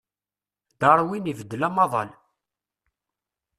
Darwin 0.79 1.29
ibeddel 1.31 1.67
amaḍal. 1.67 2.09